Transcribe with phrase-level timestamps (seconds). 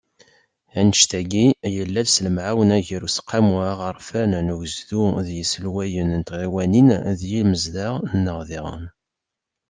[0.79, 1.45] Annect-agi,
[1.75, 6.89] yella-d s lemɛawna gar Useqqamu Aɣerfan n Ugezdu d yiselwayen n tɣiwanin
[7.19, 8.85] d yimezdaɣ-nneɣ diɣen.